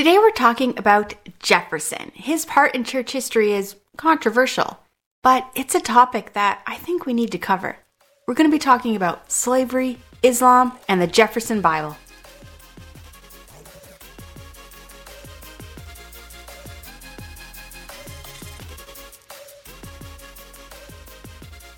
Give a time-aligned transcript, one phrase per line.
[0.00, 2.10] Today we're talking about Jefferson.
[2.14, 4.80] His part in church history is controversial,
[5.22, 7.76] but it's a topic that I think we need to cover.
[8.26, 11.98] We're going to be talking about slavery, Islam, and the Jefferson Bible.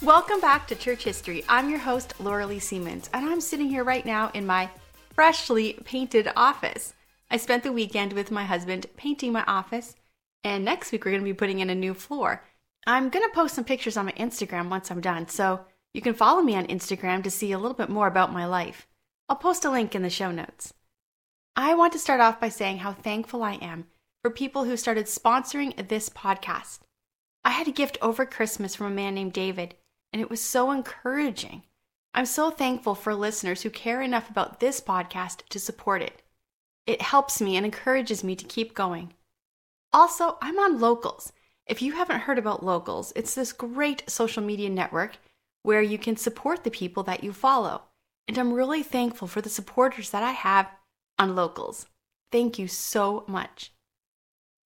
[0.00, 1.44] Welcome back to Church History.
[1.48, 4.70] I'm your host, Laura Lee Siemens, and I'm sitting here right now in my
[5.12, 6.94] freshly painted office.
[7.32, 9.96] I spent the weekend with my husband painting my office,
[10.44, 12.44] and next week we're going to be putting in a new floor.
[12.86, 16.12] I'm going to post some pictures on my Instagram once I'm done, so you can
[16.12, 18.86] follow me on Instagram to see a little bit more about my life.
[19.30, 20.74] I'll post a link in the show notes.
[21.56, 23.86] I want to start off by saying how thankful I am
[24.20, 26.80] for people who started sponsoring this podcast.
[27.46, 29.74] I had a gift over Christmas from a man named David,
[30.12, 31.62] and it was so encouraging.
[32.12, 36.20] I'm so thankful for listeners who care enough about this podcast to support it.
[36.86, 39.14] It helps me and encourages me to keep going.
[39.92, 41.32] Also, I'm on Locals.
[41.66, 45.18] If you haven't heard about Locals, it's this great social media network
[45.62, 47.82] where you can support the people that you follow.
[48.26, 50.68] And I'm really thankful for the supporters that I have
[51.18, 51.86] on Locals.
[52.32, 53.72] Thank you so much.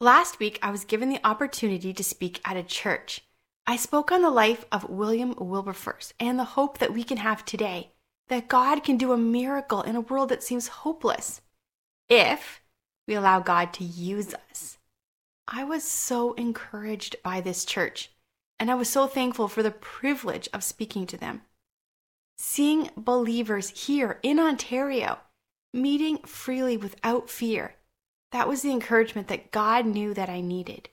[0.01, 3.23] Last week, I was given the opportunity to speak at a church.
[3.67, 7.45] I spoke on the life of William Wilberforce and the hope that we can have
[7.45, 7.93] today
[8.29, 11.41] that God can do a miracle in a world that seems hopeless
[12.09, 12.63] if
[13.07, 14.79] we allow God to use us.
[15.49, 18.11] I was so encouraged by this church,
[18.59, 21.43] and I was so thankful for the privilege of speaking to them.
[22.37, 25.19] Seeing believers here in Ontario
[25.73, 27.77] meeting freely without fear,
[28.33, 30.89] that was the encouragement that God knew that I needed.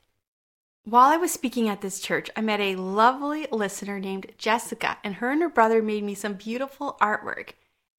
[0.85, 5.15] While I was speaking at this church, I met a lovely listener named Jessica, and
[5.15, 7.53] her and her brother made me some beautiful artwork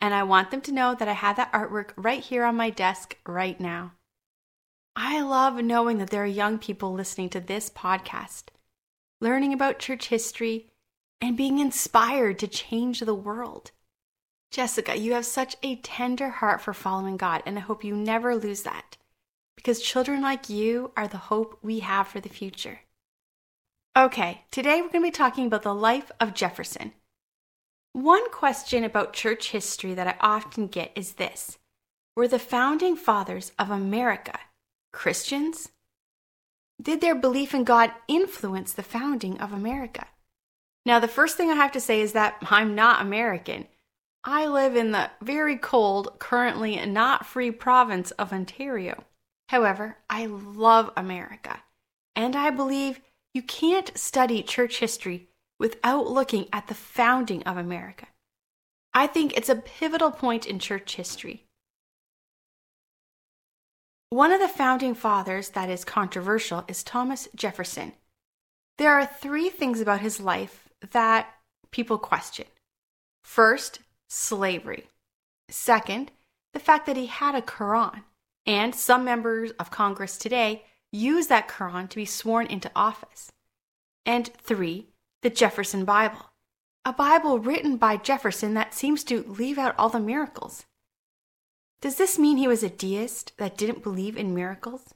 [0.05, 2.69] and I want them to know that I have that artwork right here on my
[2.69, 3.93] desk right now.
[4.95, 8.49] I love knowing that there are young people listening to this podcast,
[9.19, 10.67] learning about church history,
[11.23, 13.71] and being inspired to change the world.
[14.51, 18.37] Jessica, you have such a tender heart for following God, and I hope you never
[18.37, 18.99] lose that
[19.57, 22.81] because children like you are the hope we have for the future.
[23.97, 26.93] Okay, today we're going to be talking about the life of Jefferson.
[27.95, 31.59] One question about church history that I often get is this
[32.17, 34.37] Were the founding fathers of America
[34.93, 35.71] Christians?
[36.83, 40.09] Did their belief in God influence the founding of America?
[40.85, 43.69] Now, the first thing I have to say is that I'm not American.
[44.25, 49.05] I live in the very cold, currently not free province of Ontario.
[49.51, 51.63] However, I love America,
[52.17, 53.01] and I believe
[53.35, 55.29] you can't study church history
[55.65, 58.07] without looking at the founding of America.
[58.93, 61.47] I think it's a pivotal point in church history.
[64.11, 67.95] One of the founding fathers that is controversial is Thomas Jefferson.
[68.77, 71.31] There are three things about his life that
[71.71, 72.45] people question.
[73.23, 74.91] First, slavery.
[75.49, 76.13] Second,
[76.53, 78.03] the fact that he had a Quran,
[78.45, 83.33] and some members of Congress today use that Quran to be sworn into office.
[84.05, 84.91] And three,
[85.25, 86.33] the Jefferson Bible,
[86.85, 90.67] a Bible written by Jefferson that seems to leave out all the miracles.
[91.81, 94.93] Does this mean he was a deist that didn't believe in miracles?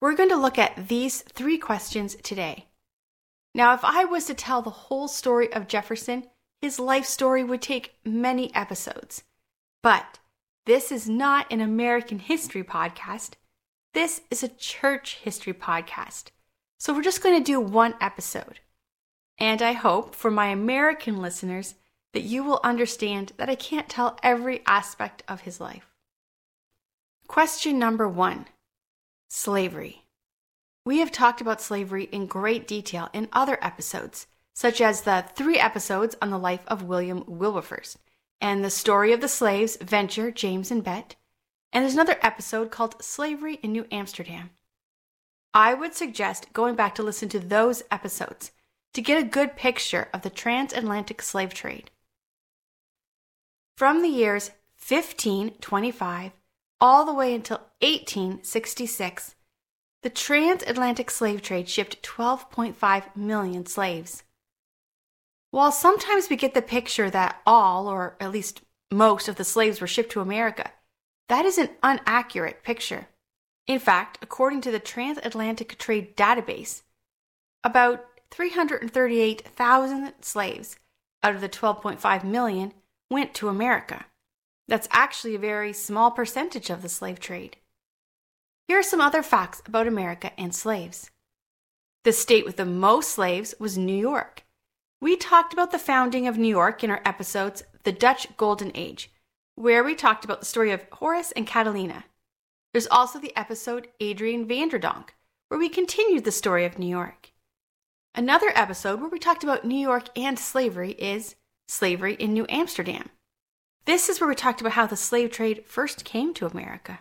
[0.00, 2.66] We're going to look at these three questions today.
[3.54, 6.24] Now, if I was to tell the whole story of Jefferson,
[6.60, 9.22] his life story would take many episodes.
[9.80, 10.18] But
[10.64, 13.34] this is not an American history podcast.
[13.94, 16.30] This is a church history podcast.
[16.80, 18.58] So we're just going to do one episode.
[19.38, 21.74] And I hope for my American listeners
[22.12, 25.94] that you will understand that I can't tell every aspect of his life.
[27.28, 28.46] Question number one
[29.28, 30.04] Slavery.
[30.84, 35.58] We have talked about slavery in great detail in other episodes, such as the three
[35.58, 37.98] episodes on the life of William Wilberforce
[38.40, 41.16] and the story of the slaves Venture, James, and Bet.
[41.72, 44.50] And there's another episode called Slavery in New Amsterdam.
[45.52, 48.52] I would suggest going back to listen to those episodes
[48.96, 51.90] to get a good picture of the transatlantic slave trade.
[53.76, 54.52] From the years
[54.88, 56.32] 1525
[56.80, 59.34] all the way until 1866,
[60.02, 64.22] the transatlantic slave trade shipped 12.5 million slaves.
[65.50, 69.78] While sometimes we get the picture that all, or at least most, of the slaves
[69.78, 70.70] were shipped to America,
[71.28, 73.08] that is an inaccurate picture.
[73.66, 76.80] In fact, according to the Transatlantic Trade Database,
[77.62, 80.76] about 338,000 slaves
[81.22, 82.72] out of the 12.5 million
[83.10, 84.06] went to America.
[84.68, 87.56] That's actually a very small percentage of the slave trade.
[88.68, 91.10] here are some other facts about America and slaves.
[92.04, 94.44] The state with the most slaves was New York.
[95.00, 99.12] We talked about the founding of New York in our episodes The Dutch Golden Age,
[99.54, 102.04] where we talked about the story of Horace and Catalina.
[102.72, 105.10] There's also the episode Adrian van der Donck,
[105.48, 107.25] where we continued the story of New York.
[108.18, 111.34] Another episode where we talked about New York and slavery is
[111.68, 113.10] Slavery in New Amsterdam.
[113.84, 117.00] This is where we talked about how the slave trade first came to America.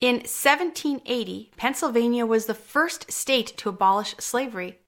[0.00, 4.78] In 1780, Pennsylvania was the first state to abolish slavery.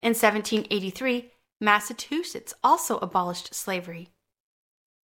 [0.00, 4.10] In 1783, Massachusetts also abolished slavery.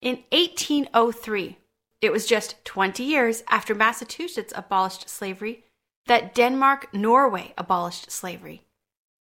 [0.01, 1.59] In 1803,
[2.01, 5.63] it was just 20 years after Massachusetts abolished slavery
[6.07, 8.63] that Denmark Norway abolished slavery.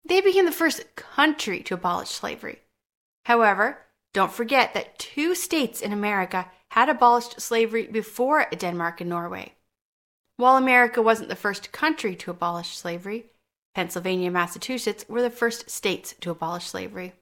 [0.05, 2.61] They became the first country to abolish slavery.
[3.25, 3.79] However,
[4.13, 9.53] don't forget that two states in America had abolished slavery before Denmark and Norway.
[10.37, 13.27] While America wasn't the first country to abolish slavery,
[13.75, 17.13] Pennsylvania and Massachusetts were the first states to abolish slavery.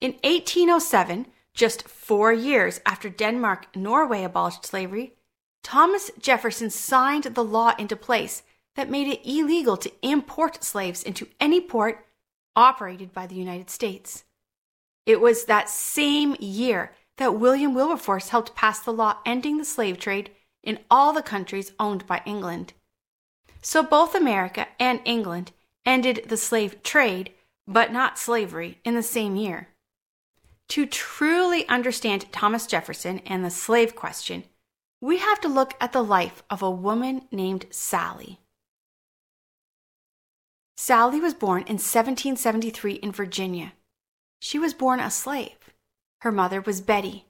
[0.00, 5.14] In 1807, just four years after Denmark Norway abolished slavery,
[5.62, 8.42] Thomas Jefferson signed the law into place
[8.78, 12.06] that made it illegal to import slaves into any port
[12.54, 14.22] operated by the United States.
[15.04, 19.98] It was that same year that William Wilberforce helped pass the law ending the slave
[19.98, 20.30] trade
[20.62, 22.72] in all the countries owned by England.
[23.62, 25.50] So both America and England
[25.84, 27.32] ended the slave trade,
[27.66, 29.70] but not slavery, in the same year.
[30.68, 34.44] To truly understand Thomas Jefferson and the slave question,
[35.00, 38.38] we have to look at the life of a woman named Sally.
[40.80, 43.72] Sally was born in 1773 in Virginia.
[44.38, 45.74] She was born a slave.
[46.20, 47.24] Her mother was Betty.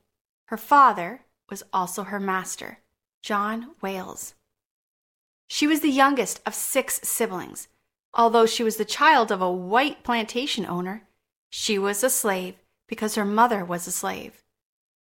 [0.48, 2.80] Her father was also her master.
[3.22, 4.34] John Wayles.
[5.48, 7.68] She was the youngest of six siblings.
[8.12, 11.08] Although she was the child of a white plantation owner,
[11.48, 12.56] she was a slave
[12.86, 14.42] because her mother was a slave.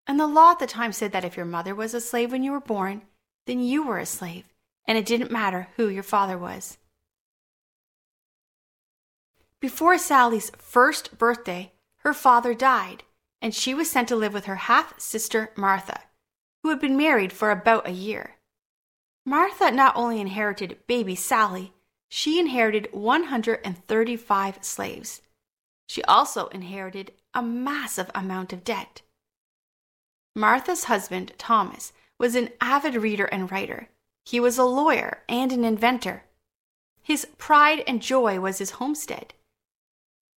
[0.08, 2.42] And the law at the time said that if your mother was a slave when
[2.42, 3.02] you were born,
[3.46, 4.46] then you were a slave,
[4.88, 6.78] and it didn't matter who your father was.
[9.64, 13.02] Before Sally's first birthday, her father died,
[13.40, 16.02] and she was sent to live with her half sister Martha
[16.62, 18.34] who had been married for about a year.
[19.24, 21.72] Martha not only inherited baby Sally,
[22.10, 25.22] she inherited 135 slaves.
[25.88, 29.00] She also inherited a massive amount of debt.
[30.36, 33.88] Martha's husband, Thomas, was an avid reader and writer.
[34.26, 36.24] He was a lawyer and an inventor.
[37.02, 39.32] His pride and joy was his homestead.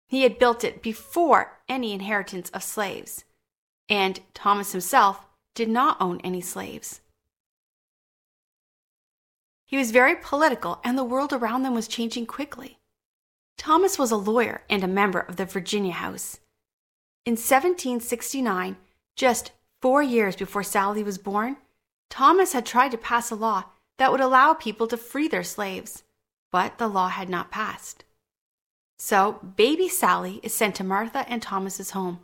[0.06, 3.24] He had built it before any inheritance of slaves.
[3.88, 7.00] And Thomas himself did not own any slaves.
[9.64, 12.78] He was very political, and the world around them was changing quickly.
[13.58, 16.38] Thomas was a lawyer and a member of the Virginia House.
[17.24, 18.76] In 1769,
[19.16, 19.50] just
[19.82, 21.56] four years before Sally was born,
[22.08, 23.64] Thomas had tried to pass a law
[23.98, 26.04] that would allow people to free their slaves,
[26.52, 28.04] but the law had not passed.
[28.98, 32.20] So, baby Sally is sent to Martha and Thomas's home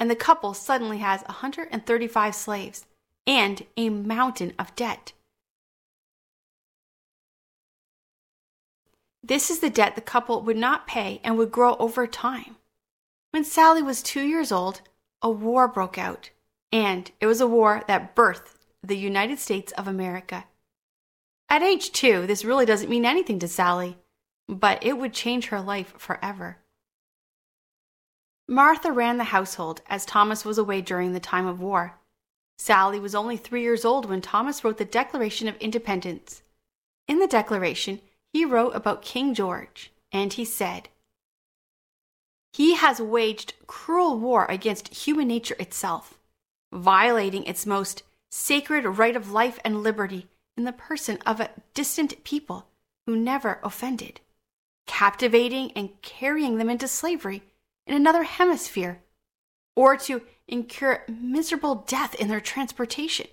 [0.00, 2.86] and the couple suddenly has 135 slaves
[3.26, 5.12] and a mountain of debt.
[9.22, 12.56] This is the debt the couple would not pay and would grow over time.
[13.30, 14.80] When Sally was two years old,
[15.20, 16.30] a war broke out,
[16.72, 20.46] and it was a war that birthed the United States of America.
[21.50, 23.98] At age two, this really doesn't mean anything to Sally,
[24.50, 26.58] but it would change her life forever.
[28.48, 32.00] Martha ran the household as Thomas was away during the time of war.
[32.58, 36.42] Sally was only three years old when Thomas wrote the Declaration of Independence.
[37.06, 38.00] In the Declaration,
[38.32, 40.88] he wrote about King George, and he said,
[42.52, 46.18] He has waged cruel war against human nature itself,
[46.72, 48.02] violating its most
[48.32, 50.26] sacred right of life and liberty
[50.56, 52.66] in the person of a distant people
[53.06, 54.20] who never offended,
[54.90, 57.44] captivating and carrying them into slavery
[57.86, 59.00] in another hemisphere,
[59.76, 63.28] or to incur miserable death in their transportation.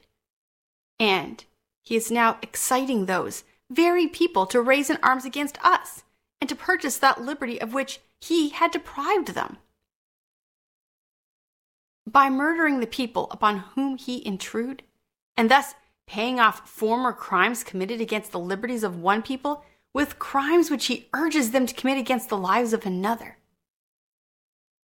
[0.99, 1.43] And
[1.83, 6.03] he is now exciting those very people to raise in arms against us
[6.39, 9.57] and to purchase that liberty of which he had deprived them.
[12.05, 14.83] By murdering the people upon whom he intrude,
[15.35, 15.73] and thus
[16.05, 21.07] paying off former crimes committed against the liberties of one people with crimes which he
[21.13, 23.37] urges them to commit against the lives of another.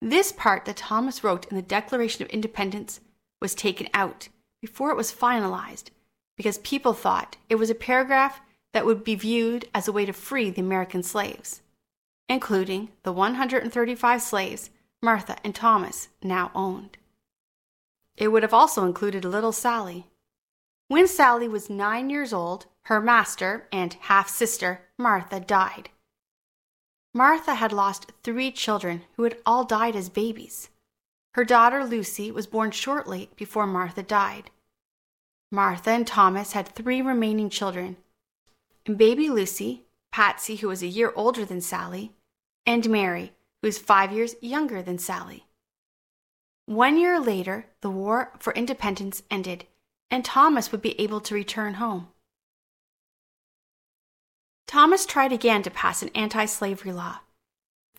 [0.01, 3.01] This part that Thomas wrote in the Declaration of Independence
[3.39, 4.29] was taken out
[4.61, 5.89] before it was finalized
[6.37, 8.41] because people thought it was a paragraph
[8.73, 11.61] that would be viewed as a way to free the American slaves,
[12.29, 14.69] including the 135 slaves
[15.01, 16.97] Martha and Thomas now owned.
[18.15, 20.07] It would have also included little Sally.
[20.91, 25.89] When Sally was nine years old, her master and half sister, Martha, died.
[27.13, 30.67] Martha had lost three children who had all died as babies.
[31.35, 34.51] Her daughter Lucy was born shortly before Martha died.
[35.49, 37.95] Martha and Thomas had three remaining children
[38.83, 42.11] baby Lucy, Patsy, who was a year older than Sally,
[42.65, 43.31] and Mary,
[43.61, 45.45] who was five years younger than Sally.
[46.65, 49.67] One year later, the War for Independence ended,
[50.11, 52.09] and Thomas would be able to return home.
[54.67, 57.19] Thomas tried again to pass an anti slavery law.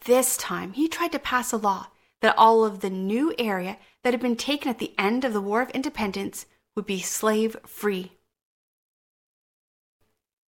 [0.05, 1.89] This time, he tried to pass a law
[2.21, 5.41] that all of the new area that had been taken at the end of the
[5.41, 8.13] War of Independence would be slave free.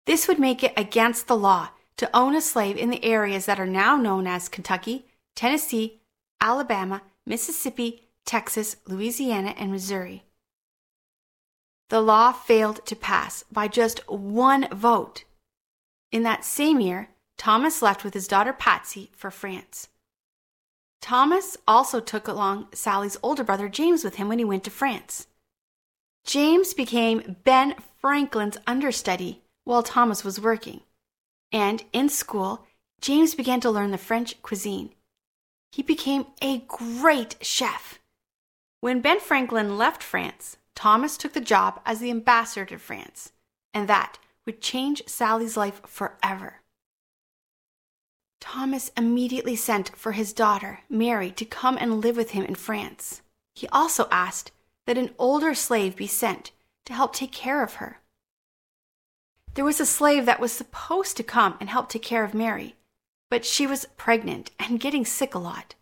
[0.06, 3.60] This would make it against the law to own a slave in the areas that
[3.60, 6.00] are now known as Kentucky, Tennessee,
[6.40, 10.24] Alabama, Mississippi, Texas, Louisiana, and Missouri.
[11.90, 15.24] The law failed to pass by just one vote.
[16.10, 19.88] In that same year, Thomas left with his daughter Patsy for France.
[21.00, 25.26] Thomas also took along Sally's older brother James with him when he went to France.
[26.24, 30.80] James became Ben Franklin's understudy while Thomas was working.
[31.52, 32.66] And in school,
[33.00, 34.94] James began to learn the French cuisine.
[35.72, 37.98] He became a great chef.
[38.80, 43.32] When Ben Franklin left France, Thomas took the job as the ambassador to France,
[43.72, 46.60] and that would change Sally's life forever.
[48.40, 53.22] Thomas immediately sent for his daughter, Mary, to come and live with him in France.
[53.54, 54.52] He also asked
[54.86, 56.50] that an older slave be sent
[56.84, 58.00] to help take care of her.
[59.54, 62.74] There was a slave that was supposed to come and help take care of Mary,
[63.30, 65.74] but she was pregnant and getting sick a lot.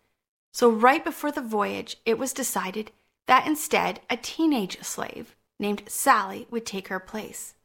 [0.53, 2.91] So, right before the voyage, it was decided
[3.27, 7.55] that instead a teenage slave named Sally would take her place.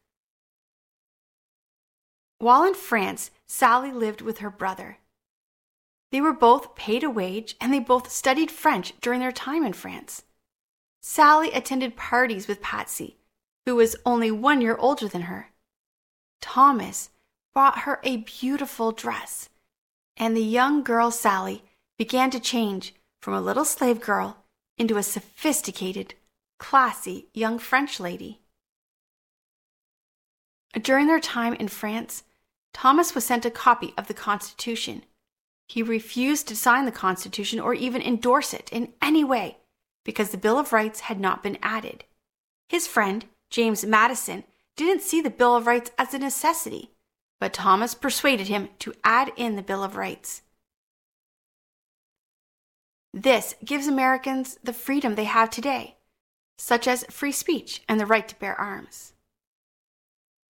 [2.38, 4.98] While in France, Sally lived with her brother.
[6.12, 9.72] They were both paid a wage and they both studied French during their time in
[9.72, 10.22] France.
[11.00, 13.16] Sally attended parties with Patsy,
[13.66, 15.50] who was only one year older than her.
[16.40, 17.10] Thomas
[17.52, 19.48] bought her a beautiful dress,
[20.16, 21.64] and the young girl Sally
[21.98, 24.44] began to change from a little slave girl
[24.78, 26.14] into a sophisticated,
[26.58, 28.40] classy young French lady.
[30.80, 32.22] During their time in France,
[32.72, 35.04] Thomas was sent a copy of the Constitution.
[35.66, 39.58] He refused to sign the Constitution or even endorse it in any way
[40.04, 42.04] because the Bill of Rights had not been added.
[42.68, 44.44] His friend, James Madison,
[44.76, 46.92] didn't see the Bill of Rights as a necessity,
[47.40, 50.42] but Thomas persuaded him to add in the Bill of Rights.
[53.12, 55.96] This gives Americans the freedom they have today,
[56.58, 59.14] such as free speech and the right to bear arms.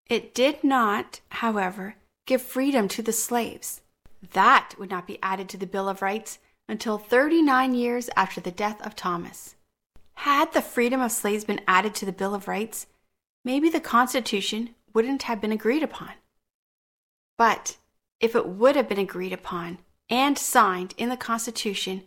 [0.07, 1.95] It did not, however,
[2.27, 3.81] give freedom to the slaves.
[4.33, 6.39] That would not be added to the Bill of Rights
[6.69, 9.55] until 39 years after the death of Thomas.
[10.15, 12.87] Had the freedom of slaves been added to the Bill of Rights,
[13.45, 16.11] maybe the Constitution wouldn't have been agreed upon.
[17.39, 17.79] But
[18.19, 19.79] if it would have been agreed upon
[20.11, 22.03] and signed in the Constitution,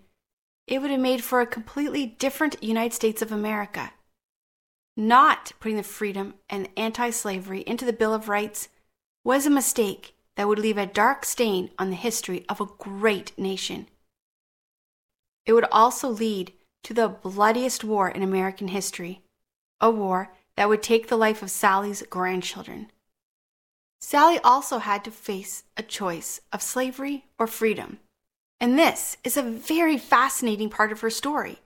[0.67, 3.91] it would have made for a completely different United States of America.
[4.95, 8.69] Not putting the freedom and anti slavery into the Bill of Rights
[9.23, 13.31] was a mistake that would leave a dark stain on the history of a great
[13.37, 13.87] nation.
[15.45, 16.53] It would also lead
[16.83, 19.21] to the bloodiest war in American history,
[19.81, 22.91] a war that would take the life of Sally's grandchildren.
[23.99, 27.99] Sally also had to face a choice of slavery or freedom.
[28.63, 31.59] And this is a very fascinating part of her story.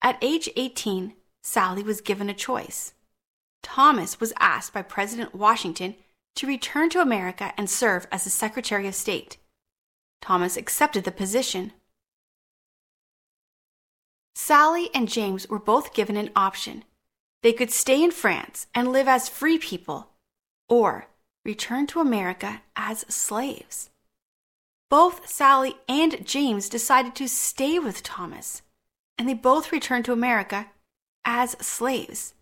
[0.00, 2.94] At age 18, Sally was given a choice.
[3.60, 5.96] Thomas was asked by President Washington
[6.36, 9.38] to return to America and serve as the Secretary of State.
[10.22, 11.72] Thomas accepted the position.
[14.36, 16.84] Sally and James were both given an option
[17.42, 20.10] they could stay in France and live as free people,
[20.68, 21.08] or
[21.44, 23.90] return to America as slaves.
[24.88, 28.62] Both Sally and James decided to stay with Thomas,
[29.18, 30.70] and they both returned to America
[31.24, 32.34] as slaves.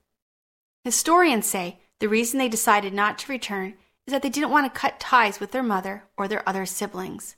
[0.84, 3.74] Historians say the reason they decided not to return
[4.06, 7.36] is that they didn't want to cut ties with their mother or their other siblings.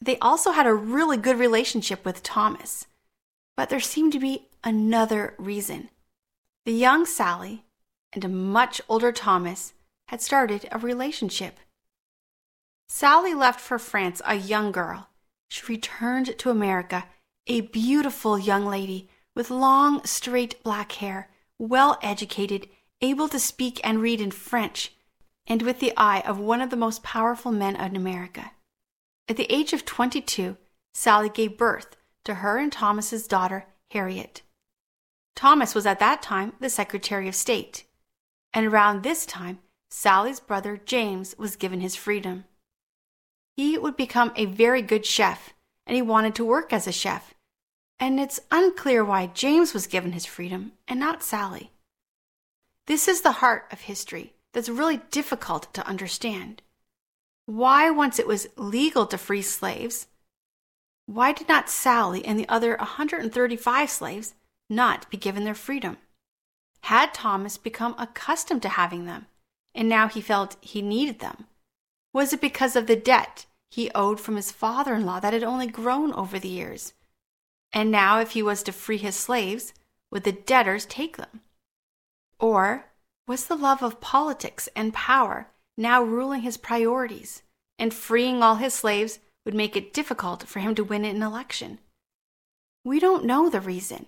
[0.00, 2.88] They also had a really good relationship with Thomas,
[3.56, 5.90] but there seemed to be another reason.
[6.64, 7.64] The young Sally,
[8.12, 9.74] and a much older Thomas
[10.08, 11.60] had started a relationship.
[12.94, 15.08] Sally left for France a young girl.
[15.48, 17.06] She returned to America,
[17.46, 22.68] a beautiful young lady with long, straight black hair, well educated,
[23.00, 24.92] able to speak and read in French,
[25.46, 28.52] and with the eye of one of the most powerful men in America.
[29.26, 30.58] At the age of 22,
[30.92, 34.42] Sally gave birth to her and Thomas's daughter, Harriet.
[35.34, 37.84] Thomas was at that time the Secretary of State,
[38.52, 42.44] and around this time, Sally's brother James was given his freedom.
[43.62, 45.54] He would become a very good chef,
[45.86, 47.32] and he wanted to work as a chef.
[48.00, 51.70] And it's unclear why James was given his freedom and not Sally.
[52.88, 56.60] This is the heart of history that's really difficult to understand.
[57.46, 60.08] Why, once it was legal to free slaves,
[61.06, 64.34] why did not Sally and the other 135 slaves
[64.68, 65.98] not be given their freedom?
[66.80, 69.26] Had Thomas become accustomed to having them,
[69.72, 71.46] and now he felt he needed them?
[72.12, 75.42] Was it because of the debt he owed from his father in law that had
[75.42, 76.92] only grown over the years?
[77.72, 79.72] And now, if he was to free his slaves,
[80.10, 81.40] would the debtors take them?
[82.38, 82.84] Or
[83.26, 85.48] was the love of politics and power
[85.78, 87.42] now ruling his priorities,
[87.78, 91.78] and freeing all his slaves would make it difficult for him to win an election?
[92.84, 94.04] We don't know the reason.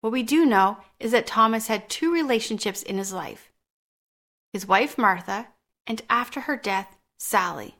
[0.00, 3.50] What we do know is that Thomas had two relationships in his life
[4.52, 5.48] his wife Martha,
[5.88, 7.77] and after her death, Sally.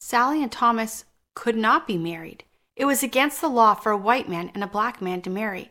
[0.00, 1.04] Sally and Thomas
[1.34, 2.44] could not be married.
[2.74, 5.70] It was against the law for a white man and a black man to marry.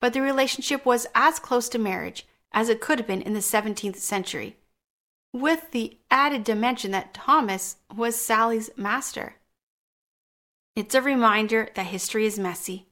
[0.00, 3.40] But the relationship was as close to marriage as it could have been in the
[3.40, 4.56] 17th century,
[5.32, 9.36] with the added dimension that Thomas was Sally's master.
[10.74, 12.86] It's a reminder that history is messy.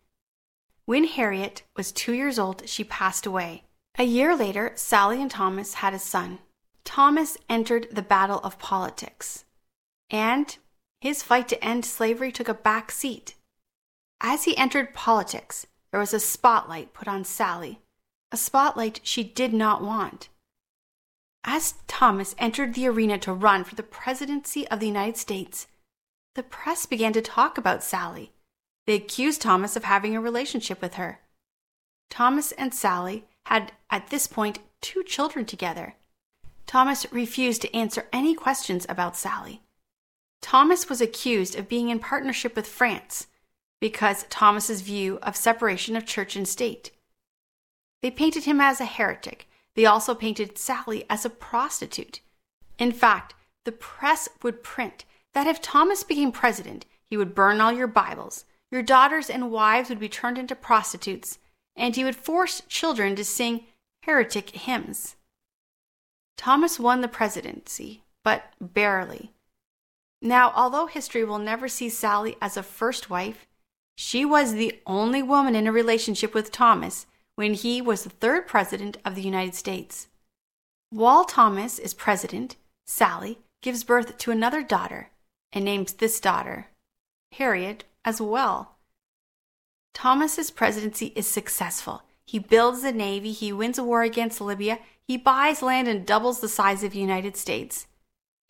[0.84, 3.64] When Harriet was two years old, she passed away.
[3.98, 6.38] A year later, Sally and Thomas had a son.
[6.84, 9.44] Thomas entered the battle of politics,
[10.10, 10.56] and
[11.00, 13.34] his fight to end slavery took a back seat.
[14.20, 17.80] As he entered politics, there was a spotlight put on Sally,
[18.32, 20.28] a spotlight she did not want.
[21.44, 25.66] As Thomas entered the arena to run for the presidency of the United States,
[26.34, 28.32] the press began to talk about Sally.
[28.86, 31.20] They accused Thomas of having a relationship with her.
[32.10, 35.94] Thomas and Sally had at this point two children together.
[36.66, 39.62] Thomas refused to answer any questions about Sally.
[40.40, 43.26] Thomas was accused of being in partnership with France
[43.80, 46.90] because Thomas's view of separation of church and state.
[48.02, 49.48] They painted him as a heretic.
[49.74, 52.20] They also painted Sally as a prostitute.
[52.78, 57.72] In fact, the press would print that if Thomas became president, he would burn all
[57.72, 61.38] your Bibles, your daughters and wives would be turned into prostitutes,
[61.76, 63.64] and he would force children to sing
[64.02, 65.16] heretic hymns.
[66.36, 69.32] Thomas won the presidency, but barely.
[70.20, 73.46] Now, although history will never see Sally as a first wife,
[73.96, 78.46] she was the only woman in a relationship with Thomas when he was the third
[78.46, 80.08] president of the United States.
[80.90, 85.10] While Thomas is president, Sally gives birth to another daughter
[85.52, 86.68] and names this daughter
[87.32, 88.76] Harriet as well.
[89.94, 92.02] Thomas's presidency is successful.
[92.24, 96.40] He builds a navy, he wins a war against Libya, he buys land and doubles
[96.40, 97.87] the size of the United States.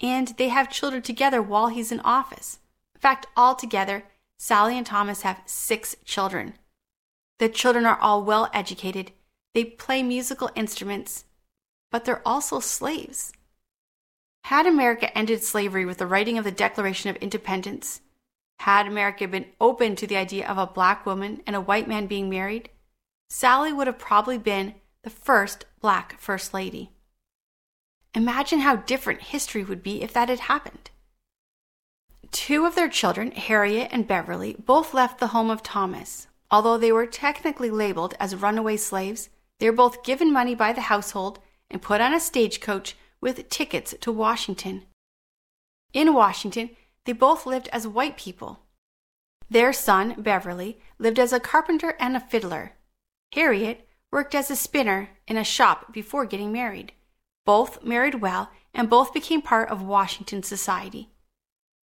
[0.01, 2.59] And they have children together while he's in office.
[2.95, 4.05] In fact, altogether,
[4.39, 6.55] Sally and Thomas have six children.
[7.39, 9.13] The children are all well educated.
[9.55, 11.25] They play musical instruments,
[11.91, 13.33] but they're also slaves.
[14.45, 18.01] Had America ended slavery with the writing of the Declaration of Independence,
[18.61, 22.07] had America been open to the idea of a black woman and a white man
[22.07, 22.71] being married,
[23.31, 26.91] Sally would have probably been the first black First Lady.
[28.19, 30.91] Imagine how different history would be if that had happened.
[32.33, 36.27] Two of their children, Harriet and Beverly, both left the home of Thomas.
[36.51, 39.29] Although they were technically labeled as runaway slaves,
[39.61, 41.39] they were both given money by the household
[41.71, 44.83] and put on a stagecoach with tickets to Washington.
[45.93, 46.71] In Washington,
[47.05, 48.65] they both lived as white people.
[49.49, 52.73] Their son, Beverly, lived as a carpenter and a fiddler.
[53.33, 56.91] Harriet worked as a spinner in a shop before getting married.
[57.49, 61.09] Both married well and both became part of Washington society.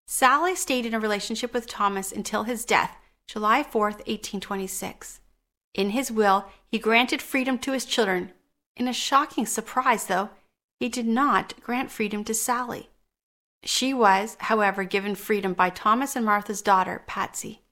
[0.06, 5.20] Sally stayed in a relationship with Thomas until his death, July 4, 1826.
[5.72, 8.32] In his will, he granted freedom to his children.
[8.76, 10.28] In a shocking surprise, though,
[10.80, 12.90] he did not grant freedom to Sally.
[13.62, 17.62] She was, however, given freedom by Thomas and Martha's daughter, Patsy.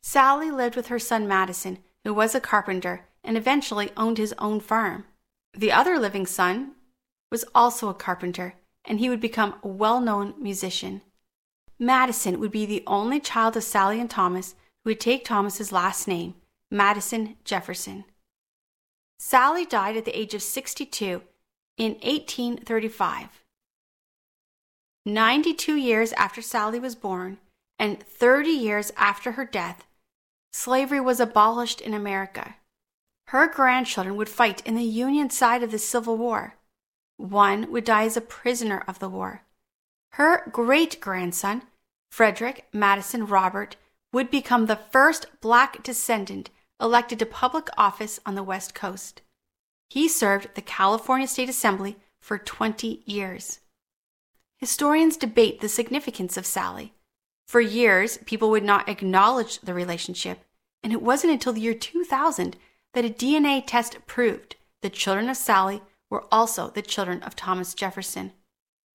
[0.00, 4.58] Sally lived with her son Madison, who was a carpenter and eventually owned his own
[4.58, 5.04] farm.
[5.52, 6.76] The other living son
[7.30, 11.02] was also a carpenter, and he would become a well known musician.
[11.78, 16.06] Madison would be the only child of Sally and Thomas who would take Thomas's last
[16.06, 16.34] name,
[16.70, 18.04] Madison Jefferson.
[19.18, 21.22] Sally died at the age of 62
[21.76, 23.44] in 1835.
[25.06, 27.38] 92 years after Sally was born
[27.78, 29.84] and 30 years after her death,
[30.52, 32.56] slavery was abolished in America.
[33.28, 36.56] Her grandchildren would fight in the Union side of the Civil War.
[37.20, 39.42] One would die as a prisoner of the war.
[40.12, 41.64] Her great grandson,
[42.10, 43.76] Frederick Madison Robert,
[44.10, 46.48] would become the first black descendant
[46.80, 49.20] elected to public office on the West Coast.
[49.90, 53.60] He served the California State Assembly for 20 years.
[54.56, 56.94] Historians debate the significance of Sally.
[57.46, 60.38] For years, people would not acknowledge the relationship,
[60.82, 62.56] and it wasn't until the year 2000
[62.94, 67.72] that a DNA test proved the children of Sally were also the children of Thomas
[67.72, 68.32] Jefferson.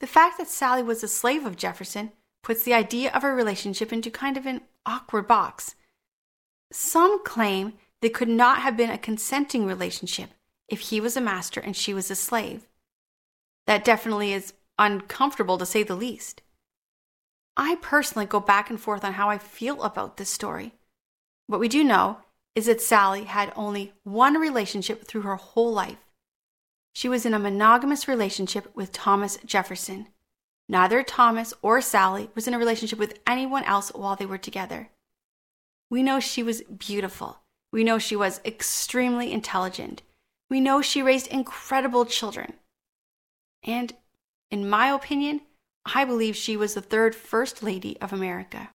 [0.01, 2.11] The fact that Sally was a slave of Jefferson
[2.43, 5.75] puts the idea of a relationship into kind of an awkward box.
[6.71, 10.29] Some claim they could not have been a consenting relationship
[10.67, 12.67] if he was a master and she was a slave.
[13.65, 16.41] That definitely is uncomfortable to say the least.
[17.57, 20.73] I personally go back and forth on how I feel about this story.
[21.47, 22.17] What we do know
[22.53, 26.04] is that Sally had only one relationship through her whole life.
[26.95, 30.07] She was in a monogamous relationship with Thomas Jefferson.
[30.69, 34.89] Neither Thomas or Sally was in a relationship with anyone else while they were together.
[35.89, 37.41] We know she was beautiful.
[37.73, 40.03] We know she was extremely intelligent.
[40.49, 42.53] We know she raised incredible children.
[43.61, 43.93] And,
[44.49, 45.41] in my opinion,
[45.85, 48.69] I believe she was the third First Lady of America.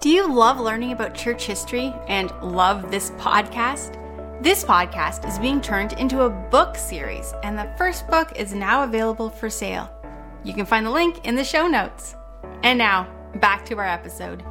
[0.00, 4.03] Do you love learning about church history and love this podcast?
[4.40, 8.82] This podcast is being turned into a book series, and the first book is now
[8.82, 9.88] available for sale.
[10.42, 12.16] You can find the link in the show notes.
[12.64, 14.42] And now, back to our episode.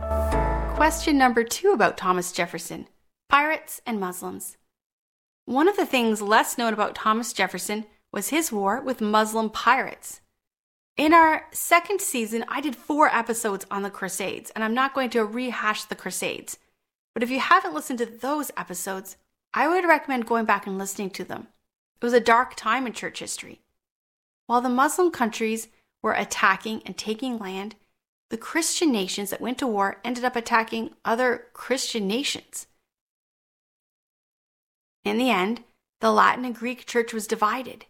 [0.76, 2.88] Question number two about Thomas Jefferson
[3.28, 4.58] Pirates and Muslims.
[5.46, 10.22] One of the things less known about Thomas Jefferson was his war with Muslim pirates.
[10.96, 15.10] In our second season, I did four episodes on the Crusades, and I'm not going
[15.12, 16.58] to rehash the Crusades.
[17.14, 19.18] But if you haven't listened to those episodes,
[19.54, 21.48] I would recommend going back and listening to them.
[22.02, 23.62] It was a dark time in church history.
[24.48, 25.68] While the Muslim countries
[26.02, 27.76] were attacking and taking land,
[28.30, 32.68] the Christian nations that went to war ended up attacking other Christian nations.
[35.06, 35.64] In the end,
[36.02, 37.86] the Latin and Greek church was divided.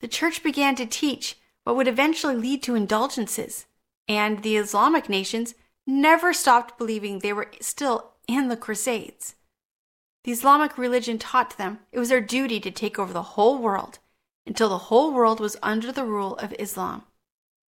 [0.00, 3.66] The church began to teach what would eventually lead to indulgences,
[4.06, 5.54] and the Islamic nations
[5.86, 9.34] never stopped believing they were still in the Crusades.
[10.28, 13.98] The Islamic religion taught them it was their duty to take over the whole world
[14.46, 17.04] until the whole world was under the rule of Islam.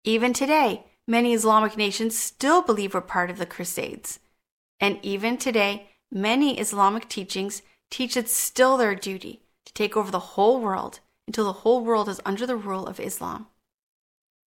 [0.03, 4.19] Even today, many Islamic nations still believe we're part of the Crusades.
[4.81, 10.35] And even today, many Islamic teachings teach it's still their duty to take over the
[10.35, 13.47] whole world until the whole world is under the rule of Islam.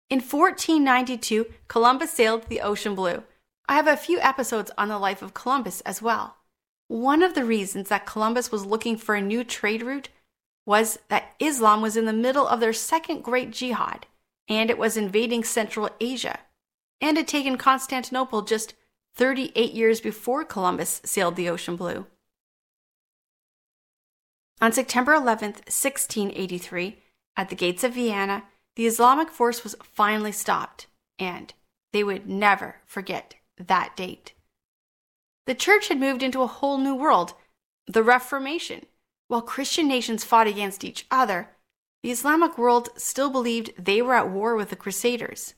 [0.09, 3.25] In 1492, Columbus sailed the ocean blue.
[3.69, 6.37] I have a few episodes on the life of Columbus as well.
[6.89, 10.09] One of the reasons that Columbus was looking for a new trade route
[10.65, 14.07] was that Islam was in the middle of their second great jihad,
[14.49, 16.39] and it was invading Central Asia,
[17.01, 18.75] and had taken Constantinople just
[19.15, 22.07] 38 years before Columbus sailed the ocean blue.
[24.61, 27.03] On September 11, 1683,
[27.37, 28.45] at the gates of Vienna,
[28.75, 30.87] the Islamic force was finally stopped,
[31.19, 31.53] and
[31.93, 34.33] they would never forget that date.
[35.47, 37.35] The church had moved into a whole new world,
[37.87, 38.87] the Reformation.
[39.29, 41.51] While Christian nations fought against each other,
[42.03, 45.55] the Islamic world still believed they were at war with the Crusaders.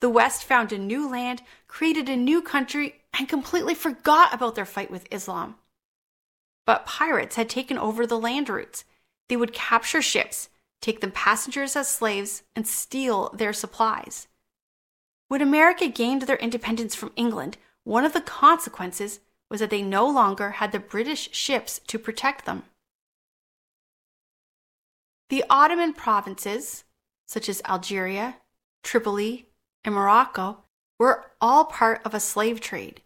[0.00, 4.64] The West found a new land, created a new country, and completely forgot about their
[4.64, 5.56] fight with Islam.
[6.66, 8.84] But pirates had taken over the land routes.
[9.28, 10.48] They would capture ships,
[10.80, 14.28] take them passengers as slaves, and steal their supplies.
[15.28, 20.08] When America gained their independence from England, one of the consequences was that they no
[20.08, 22.62] longer had the British ships to protect them.
[25.28, 26.84] The Ottoman provinces,
[27.26, 28.36] such as Algeria,
[28.82, 29.46] Tripoli,
[29.84, 30.64] and Morocco,
[30.98, 33.02] were all part of a slave trade.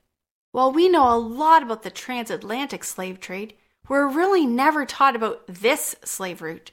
[0.52, 3.54] While we know a lot about the transatlantic slave trade,
[3.88, 6.72] we're really never taught about this slave route.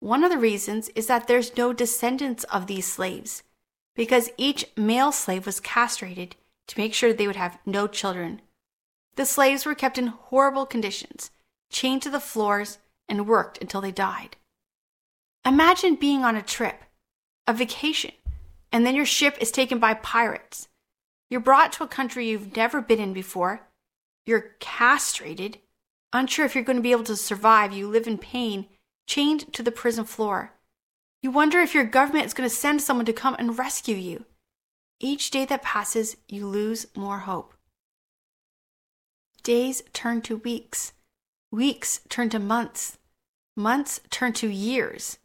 [0.00, 3.44] One of the reasons is that there's no descendants of these slaves,
[3.94, 6.34] because each male slave was castrated
[6.68, 8.40] to make sure they would have no children.
[9.16, 11.30] The slaves were kept in horrible conditions,
[11.70, 14.36] chained to the floors, and worked until they died.
[15.44, 16.84] Imagine being on a trip,
[17.46, 18.12] a vacation,
[18.70, 20.68] and then your ship is taken by pirates.
[21.28, 23.68] You're brought to a country you've never been in before.
[24.24, 25.58] You're castrated,
[26.12, 27.72] unsure if you're going to be able to survive.
[27.72, 28.66] You live in pain,
[29.06, 30.52] chained to the prison floor.
[31.22, 34.24] You wonder if your government is going to send someone to come and rescue you.
[35.04, 37.54] Each day that passes, you lose more hope.
[39.42, 40.92] Days turn to weeks.
[41.50, 42.98] Weeks turn to months.
[43.56, 45.18] Months turn to years.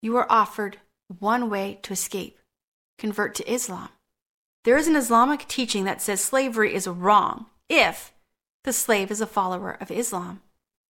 [0.00, 0.78] You are offered
[1.18, 2.38] one way to escape
[2.98, 3.90] convert to Islam.
[4.64, 8.12] There is an Islamic teaching that says slavery is wrong if
[8.64, 10.40] the slave is a follower of Islam.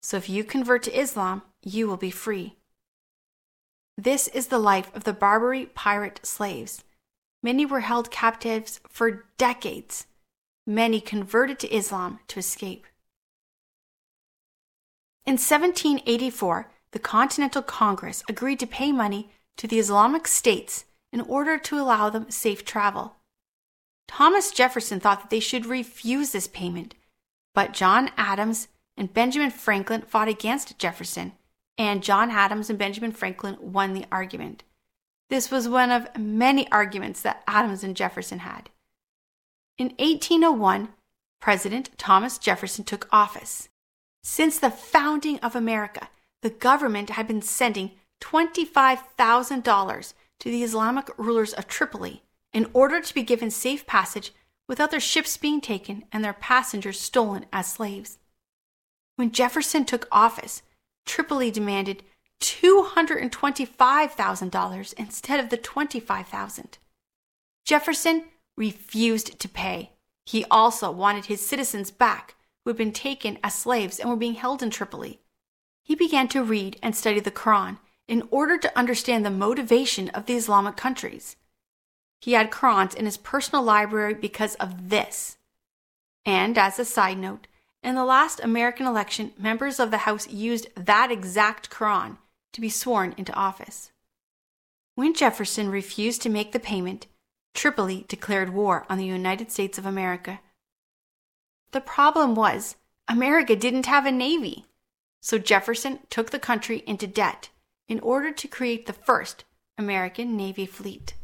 [0.02, 2.56] So if you convert to Islam, you will be free.
[3.96, 6.84] This is the life of the Barbary pirate slaves.
[7.42, 10.06] Many were held captives for decades.
[10.66, 12.86] Many converted to Islam to escape.
[15.24, 21.58] In 1784, the Continental Congress agreed to pay money to the Islamic states in order
[21.58, 23.16] to allow them safe travel.
[24.06, 26.94] Thomas Jefferson thought that they should refuse this payment,
[27.54, 31.32] but John Adams and Benjamin Franklin fought against Jefferson,
[31.76, 34.64] and John Adams and Benjamin Franklin won the argument.
[35.30, 38.70] This was one of many arguments that Adams and Jefferson had.
[39.76, 40.88] In 1801,
[41.40, 43.68] President Thomas Jefferson took office.
[44.22, 46.08] Since the founding of America,
[46.42, 53.14] the government had been sending $25,000 to the Islamic rulers of Tripoli in order to
[53.14, 54.32] be given safe passage
[54.68, 58.18] without their ships being taken and their passengers stolen as slaves.
[59.16, 60.62] When Jefferson took office,
[61.06, 62.02] Tripoli demanded
[62.40, 66.78] $225,000 instead of the 25,000.
[67.64, 68.24] Jefferson
[68.56, 69.92] refused to pay.
[70.24, 74.34] He also wanted his citizens back who had been taken as slaves and were being
[74.34, 75.20] held in Tripoli.
[75.82, 80.26] He began to read and study the Quran in order to understand the motivation of
[80.26, 81.36] the Islamic countries.
[82.20, 85.36] He had Qurans in his personal library because of this.
[86.26, 87.46] And as a side note,
[87.82, 92.18] in the last American election, members of the House used that exact Quran
[92.52, 93.90] to be sworn into office.
[94.94, 97.06] When Jefferson refused to make the payment,
[97.54, 100.40] Tripoli declared war on the United States of America.
[101.72, 104.66] The problem was, America didn't have a navy,
[105.20, 107.50] so Jefferson took the country into debt
[107.88, 109.44] in order to create the first
[109.76, 111.14] American Navy fleet.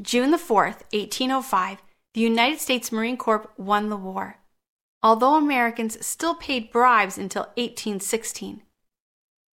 [0.00, 1.82] June the 4th, 1805,
[2.14, 4.36] the United States Marine Corps won the war,
[5.02, 8.62] although Americans still paid bribes until 1816.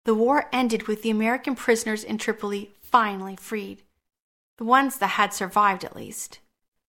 [0.06, 3.82] The war ended with the American prisoners in Tripoli finally freed,
[4.58, 6.39] the ones that had survived at least.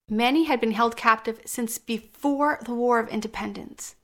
[0.07, 3.95] Many had been held captive since before the War of Independence.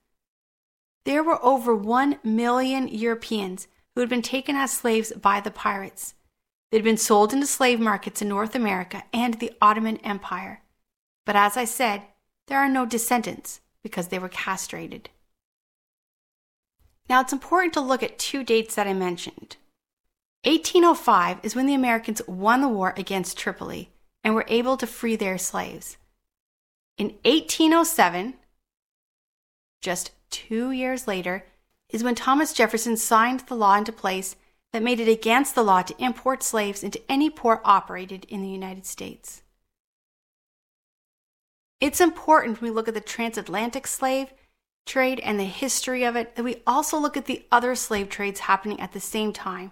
[1.06, 6.16] There were over 1 million Europeans who had been taken as slaves by the pirates.
[6.72, 10.64] They had been sold into slave markets in North America and the Ottoman Empire.
[11.24, 12.02] But as I said,
[12.48, 15.10] there are no descendants because they were castrated.
[17.14, 19.58] Now it's important to look at two dates that I mentioned.
[20.46, 23.92] 1805 is when the Americans won the war against Tripoli
[24.24, 25.98] and were able to free their slaves.
[26.98, 28.34] In 1807,
[29.80, 31.46] just two years later,
[31.88, 34.36] is when Thomas Jefferson signed the law into place
[34.72, 38.50] that made it against the law to import slaves into any port operated in the
[38.50, 39.44] United States.
[41.80, 44.34] It's important when we look at the transatlantic slave
[44.86, 48.42] trade and the history of it that we also look at the other slave trades
[48.42, 49.72] happening at the same time.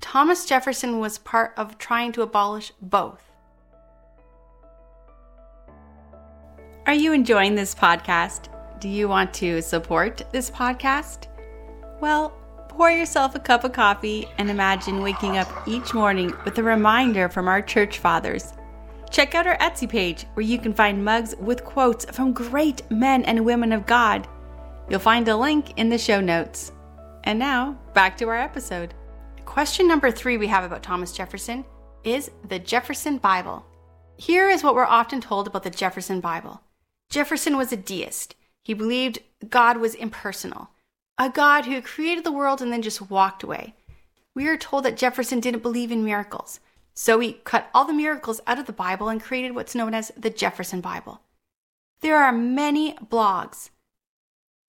[0.00, 3.22] Thomas Jefferson was part of trying to abolish both.
[6.86, 8.48] Are you enjoying this podcast?
[8.80, 11.26] Do you want to support this podcast?
[12.00, 12.30] Well,
[12.68, 17.28] pour yourself a cup of coffee and imagine waking up each morning with a reminder
[17.28, 18.54] from our church fathers.
[19.10, 23.24] Check out our Etsy page where you can find mugs with quotes from great men
[23.24, 24.28] and women of God.
[24.88, 26.72] You'll find a link in the show notes.
[27.24, 28.94] And now, back to our episode.
[29.44, 31.64] Question number three we have about Thomas Jefferson
[32.04, 33.64] is the Jefferson Bible.
[34.16, 36.60] Here is what we're often told about the Jefferson Bible
[37.10, 38.36] Jefferson was a deist.
[38.62, 39.18] He believed
[39.48, 40.70] God was impersonal
[41.20, 43.74] a God who created the world and then just walked away.
[44.34, 46.60] We are told that Jefferson didn't believe in miracles,
[46.94, 50.12] so he cut all the miracles out of the Bible and created what's known as
[50.16, 51.20] the Jefferson Bible.
[52.00, 53.70] There are many blogs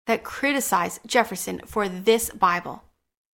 [0.07, 2.83] that criticize Jefferson for this Bible.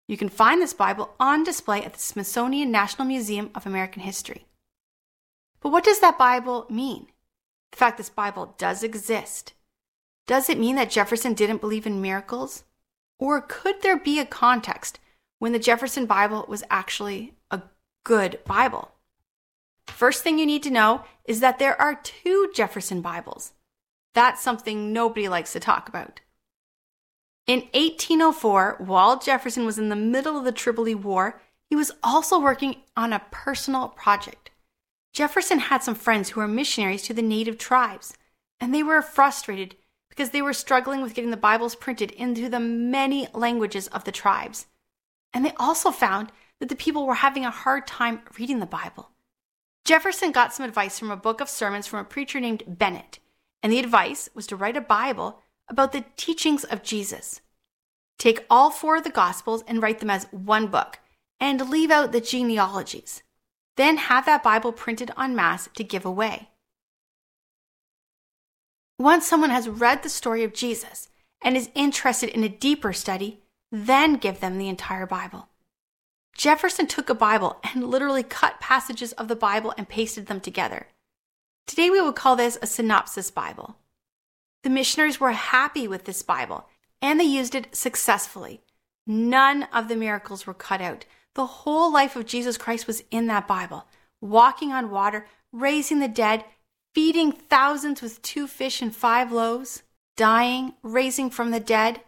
[0.09, 4.47] You can find this Bible on display at the Smithsonian National Museum of American History.
[5.61, 7.09] But what does that Bible mean?
[7.73, 9.53] The fact this Bible does exist.
[10.27, 12.65] Does it mean that Jefferson didn't believe in miracles?
[13.19, 14.99] Or could there be a context
[15.39, 17.35] when the Jefferson Bible was actually
[18.07, 18.93] good Bible?
[19.89, 23.53] First thing you need to know is that there are two Jefferson Bibles.
[24.15, 26.21] That's something nobody likes to talk about.
[27.49, 32.39] In 1804, while Jefferson was in the middle of the Tripoli War, he was also
[32.39, 34.51] working on a personal project.
[35.13, 38.15] Jefferson had some friends who were missionaries to the native tribes,
[38.61, 39.75] and they were frustrated
[40.09, 44.13] because they were struggling with getting the Bibles printed into the many languages of the
[44.13, 44.67] tribes.
[45.35, 49.11] And they also found that the people were having a hard time reading the Bible.
[49.85, 53.19] Jefferson got some advice from a book of sermons from a preacher named Bennett,
[53.63, 57.41] and the advice was to write a Bible about the teachings of Jesus.
[58.19, 60.99] Take all four of the Gospels and write them as one book,
[61.39, 63.23] and leave out the genealogies.
[63.77, 66.49] Then have that Bible printed en masse to give away.
[68.99, 71.11] Once someone has read the story of Jesus
[71.43, 75.49] and is interested in a deeper study, then give them the entire Bible.
[76.37, 80.89] Jefferson took a Bible and literally cut passages of the Bible and pasted them together.
[81.67, 83.77] Today we would call this a synopsis Bible.
[84.63, 86.67] The missionaries were happy with this Bible
[87.01, 88.61] and they used it successfully.
[89.07, 91.07] None of the miracles were cut out.
[91.35, 93.87] The whole life of Jesus Christ was in that Bible
[94.21, 96.45] walking on water, raising the dead,
[96.95, 99.83] feeding thousands with two fish and five loaves,
[100.17, 102.01] dying, raising from the dead.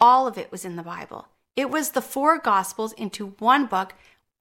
[0.00, 1.28] All of it was in the Bible.
[1.60, 3.92] It was the four Gospels into one book.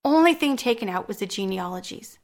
[0.06, 2.18] Only thing taken out was the genealogies.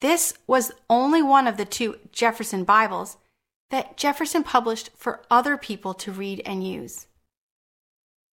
[0.00, 3.18] This was only one of the two Jefferson Bibles
[3.70, 7.06] that Jefferson published for other people to read and use.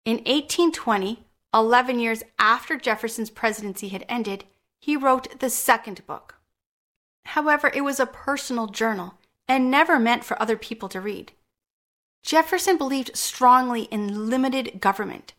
[0.05, 4.45] In 1820, 11 years after Jefferson's presidency had ended,
[4.79, 6.37] he wrote the second book.
[7.25, 9.15] However, it was a personal journal
[9.49, 11.33] and never meant for other people to read.
[12.23, 15.35] Jefferson believed strongly in limited government.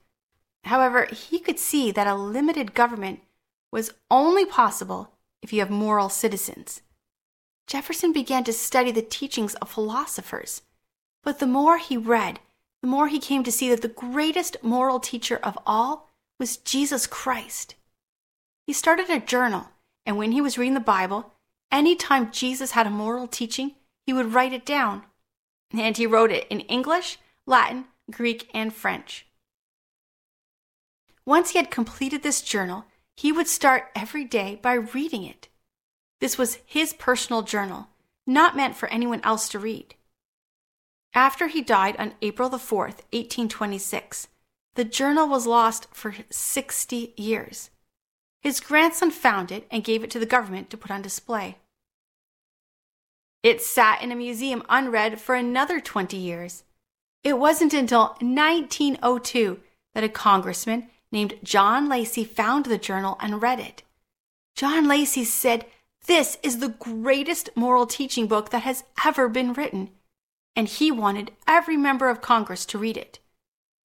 [0.63, 3.21] However, he could see that a limited government
[3.71, 6.81] was only possible if you have moral citizens.
[7.67, 10.61] Jefferson began to study the teachings of philosophers.
[11.23, 12.39] But the more he read,
[12.81, 16.09] the more he came to see that the greatest moral teacher of all
[16.39, 17.75] was Jesus Christ.
[18.65, 19.69] He started a journal,
[20.05, 21.33] and when he was reading the Bible,
[21.71, 25.03] any time Jesus had a moral teaching, he would write it down
[25.71, 29.25] and he wrote it in English, Latin, Greek, and French.
[31.25, 35.49] Once he had completed this journal, he would start every day by reading it.
[36.19, 37.89] This was his personal journal,
[38.25, 39.95] not meant for anyone else to read.
[41.13, 44.27] After he died on April the 4th, 1826,
[44.75, 47.71] the journal was lost for 60 years.
[48.41, 51.57] His grandson found it and gave it to the government to put on display.
[53.47, 56.65] It sat in a museum unread for another 20 years.
[57.23, 59.61] It wasn't until 1902
[59.93, 63.83] that a congressman named John Lacey found the journal and read it.
[64.53, 65.65] John Lacey said,
[66.07, 69.91] This is the greatest moral teaching book that has ever been written.
[70.53, 73.19] And he wanted every member of Congress to read it.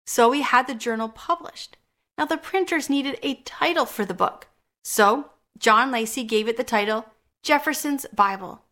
[0.08, 1.76] So he had the journal published.
[2.18, 4.48] Now, the printers needed a title for the book.
[4.82, 7.06] So, John Lacey gave it the title
[7.44, 8.64] Jefferson's Bible.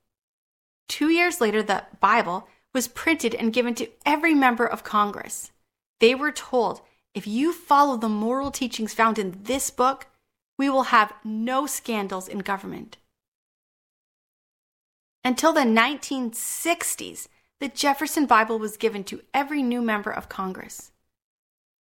[0.91, 5.53] Two years later, the Bible was printed and given to every member of Congress.
[6.01, 6.81] They were told
[7.15, 10.09] if you follow the moral teachings found in this book,
[10.59, 12.97] we will have no scandals in government.
[15.25, 17.29] Until the 1960s,
[17.61, 20.91] the Jefferson Bible was given to every new member of Congress.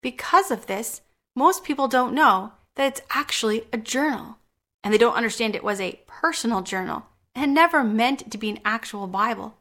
[0.02, 1.02] Because of this,
[1.36, 4.38] most people don't know that it's actually a journal,
[4.82, 7.04] and they don't understand it was a personal journal
[7.34, 9.56] and never meant to be an actual Bible.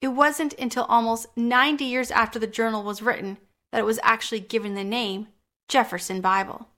[0.00, 3.38] It wasn't until almost 90 years after the journal was written
[3.72, 5.28] that it was actually given the name
[5.68, 6.68] Jefferson Bible.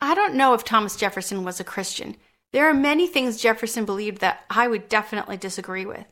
[0.00, 2.16] I don't know if Thomas Jefferson was a Christian.
[2.52, 6.06] There are many things Jefferson believed that I would definitely disagree with.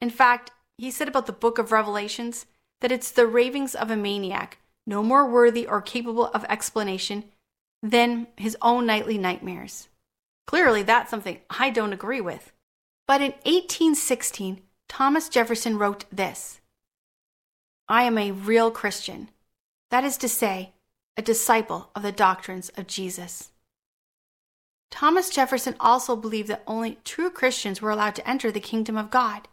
[0.00, 2.46] In fact, he said about the book of Revelations
[2.80, 7.24] that it's the ravings of a maniac, no more worthy or capable of explanation
[7.82, 9.88] than his own nightly nightmares.
[10.46, 12.52] Clearly, that's something I don't agree with.
[13.06, 16.60] But in 1816, Thomas Jefferson wrote this
[17.88, 19.28] I am a real Christian,
[19.90, 20.72] that is to say,
[21.16, 23.50] a disciple of the doctrines of Jesus.
[24.90, 29.10] Thomas Jefferson also believed that only true Christians were allowed to enter the kingdom of
[29.10, 29.48] God.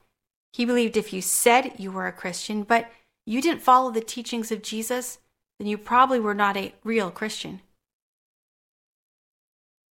[0.53, 2.91] He believed if you said you were a Christian, but
[3.25, 5.19] you didn't follow the teachings of Jesus,
[5.57, 7.61] then you probably were not a real Christian.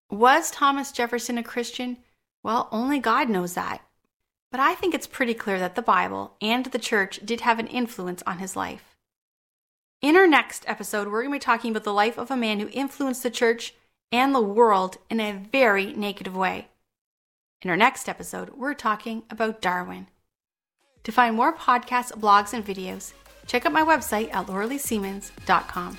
[0.10, 1.98] Was Thomas Jefferson a Christian?
[2.44, 3.82] Well, only God knows that.
[4.52, 7.68] But I think it's pretty clear that the Bible and the church did have an
[7.68, 8.96] influence on his life.
[10.02, 12.60] In our next episode, we're going to be talking about the life of a man
[12.60, 13.74] who influenced the church
[14.12, 16.68] and the world in a very negative way.
[17.62, 20.08] In our next episode, we're talking about Darwin.
[21.04, 23.14] To find more podcasts, blogs, and videos,
[23.48, 25.98] check out my website at lauraleesiemens.com.